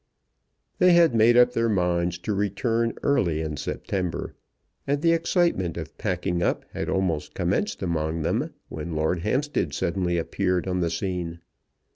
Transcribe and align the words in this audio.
They 0.79 0.93
had 0.93 1.13
made 1.13 1.37
up 1.37 1.53
their 1.53 1.69
mind 1.69 2.13
to 2.23 2.33
return 2.33 2.95
early 3.03 3.39
in 3.41 3.55
September, 3.55 4.33
and 4.87 4.99
the 4.99 5.11
excitement 5.11 5.77
of 5.77 5.95
packing 5.99 6.41
up 6.41 6.65
had 6.73 6.89
almost 6.89 7.35
commenced 7.35 7.83
among 7.83 8.23
them 8.23 8.51
when 8.67 8.95
Lord 8.95 9.19
Hampstead 9.19 9.75
suddenly 9.75 10.17
appeared 10.17 10.67
on 10.67 10.79
the 10.79 10.89
scene. 10.89 11.39